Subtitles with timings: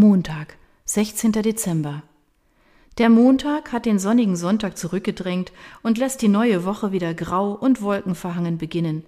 [0.00, 0.56] Montag,
[0.86, 1.30] 16.
[1.32, 2.02] Dezember.
[2.96, 7.82] Der Montag hat den sonnigen Sonntag zurückgedrängt und lässt die neue Woche wieder grau und
[7.82, 9.04] wolkenverhangen beginnen.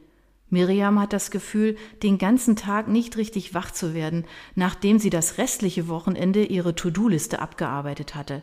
[0.50, 5.38] Miriam hat das Gefühl, den ganzen Tag nicht richtig wach zu werden, nachdem sie das
[5.38, 8.42] restliche Wochenende ihre To-Do-Liste abgearbeitet hatte.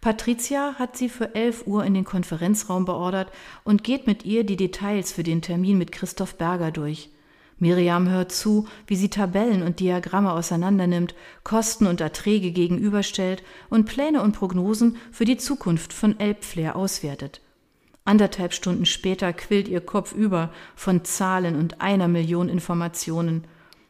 [0.00, 3.30] Patricia hat sie für 11 Uhr in den Konferenzraum beordert
[3.62, 7.10] und geht mit ihr die Details für den Termin mit Christoph Berger durch.
[7.58, 11.14] Miriam hört zu, wie sie Tabellen und Diagramme auseinandernimmt,
[11.44, 17.40] Kosten und Erträge gegenüberstellt und Pläne und Prognosen für die Zukunft von Elbflair auswertet.
[18.04, 23.44] Anderthalb Stunden später quillt ihr Kopf über von Zahlen und einer Million Informationen.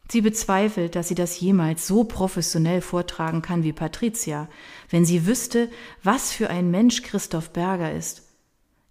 [0.08, 4.48] Sie bezweifelt, dass sie das jemals so professionell vortragen kann wie Patricia,
[4.90, 5.70] wenn sie wüsste,
[6.02, 8.23] was für ein Mensch Christoph Berger ist.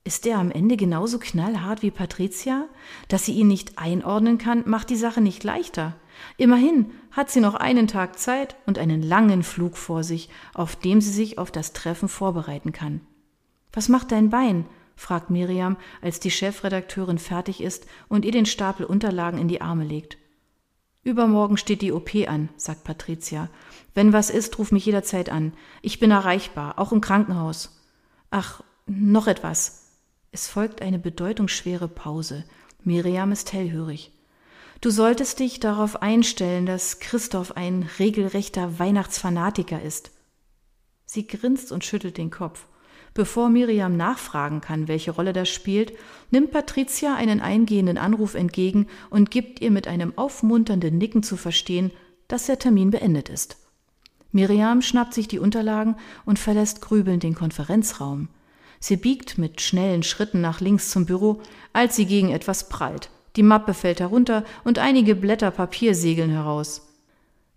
[0.05, 2.67] Ist er am Ende genauso knallhart wie Patricia?
[3.07, 5.95] Dass sie ihn nicht einordnen kann, macht die Sache nicht leichter.
[6.35, 10.99] Immerhin hat sie noch einen Tag Zeit und einen langen Flug vor sich, auf dem
[10.99, 12.99] sie sich auf das Treffen vorbereiten kann.
[13.71, 14.65] Was macht dein Bein?
[14.95, 19.85] fragt Miriam, als die Chefredakteurin fertig ist und ihr den Stapel Unterlagen in die Arme
[19.85, 20.17] legt.
[21.03, 23.49] Übermorgen steht die OP an, sagt Patricia.
[23.93, 25.53] Wenn was ist, ruf mich jederzeit an.
[25.81, 27.81] Ich bin erreichbar, auch im Krankenhaus.
[28.29, 29.82] Ach, noch etwas.
[30.33, 32.43] Es folgt eine bedeutungsschwere Pause.
[32.83, 34.11] Miriam ist hellhörig.
[34.81, 40.09] Du solltest dich darauf einstellen, dass Christoph ein regelrechter Weihnachtsfanatiker ist.
[41.05, 42.65] Sie grinst und schüttelt den Kopf.
[43.13, 45.93] Bevor Miriam nachfragen kann, welche Rolle das spielt,
[46.31, 51.91] nimmt Patricia einen eingehenden Anruf entgegen und gibt ihr mit einem aufmunternden Nicken zu verstehen,
[52.27, 53.57] dass der Termin beendet ist.
[54.31, 55.95] Miriam schnappt sich die Unterlagen
[56.25, 58.29] und verlässt grübelnd den Konferenzraum.
[58.85, 63.09] Sie biegt mit schnellen Schritten nach links zum Büro, als sie gegen etwas prallt.
[63.37, 66.81] Die Mappe fällt herunter und einige Blätter Papier segeln heraus.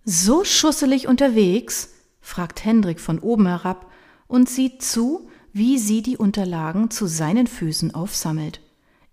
[0.04, 1.88] So schusselig unterwegs?
[2.20, 3.90] fragt Hendrik von oben herab
[4.28, 8.60] und sieht zu, wie sie die Unterlagen zu seinen Füßen aufsammelt.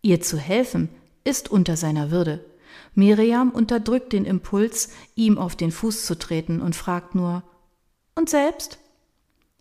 [0.03, 0.90] Ihr zu helfen
[1.24, 2.45] ist unter seiner Würde.
[2.94, 7.41] Miriam unterdrückt den Impuls, ihm auf den Fuß zu treten und fragt nur
[8.13, 8.78] Und selbst?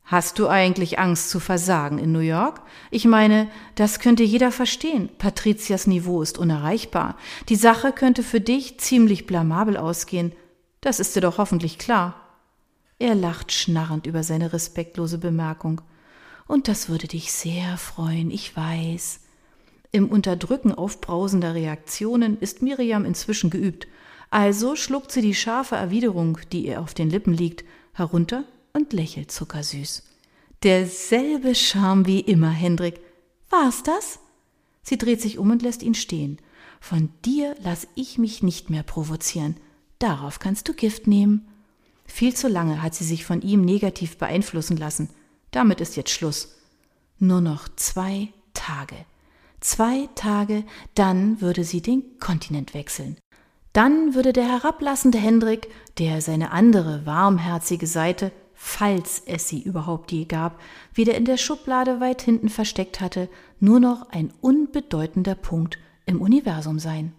[0.05, 2.61] Hast du eigentlich Angst zu versagen in New York?
[2.91, 5.09] Ich meine, das könnte jeder verstehen.
[5.17, 7.17] Patrizias Niveau ist unerreichbar.
[7.49, 10.33] Die Sache könnte für dich ziemlich blamabel ausgehen.
[10.81, 12.15] Das ist dir doch hoffentlich klar.
[12.99, 15.81] Er lacht schnarrend über seine respektlose Bemerkung.
[16.47, 19.21] Und das würde dich sehr freuen, ich weiß.
[19.93, 23.87] Im Unterdrücken aufbrausender Reaktionen ist Miriam inzwischen geübt,
[24.31, 29.31] also schluckt sie die scharfe Erwiderung, die ihr auf den Lippen liegt, herunter und lächelt
[29.31, 30.03] zuckersüß.
[30.63, 33.01] Derselbe Charme wie immer, Hendrik.
[33.51, 34.21] War's das?
[34.83, 36.39] Sie dreht sich um und lässt ihn stehen.
[36.81, 39.57] Von dir lass ich mich nicht mehr provozieren.
[39.99, 41.49] Darauf kannst du Gift nehmen.
[42.05, 45.09] Viel zu lange hat sie sich von ihm negativ beeinflussen lassen.
[45.53, 46.57] Damit ist jetzt Schluss.
[47.19, 48.97] Nur noch zwei Tage.
[49.61, 50.65] Zwei Tage,
[50.97, 53.17] dann würde sie den Kontinent wechseln.
[53.73, 55.69] Dann würde der herablassende Hendrik,
[55.99, 58.33] der seine andere warmherzige Seite,
[58.65, 60.61] falls es sie überhaupt je gab,
[60.95, 63.29] wieder in der Schublade weit hinten versteckt hatte,
[63.59, 67.13] nur noch ein unbedeutender Punkt im Universum sein.